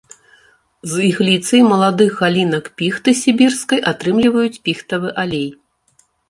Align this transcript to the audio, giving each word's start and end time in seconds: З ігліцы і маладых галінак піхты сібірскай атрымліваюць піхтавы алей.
З 0.93 1.01
ігліцы 1.09 1.53
і 1.59 1.61
маладых 1.71 2.11
галінак 2.21 2.65
піхты 2.83 3.09
сібірскай 3.21 3.85
атрымліваюць 3.93 4.61
піхтавы 4.65 5.13
алей. 5.27 5.47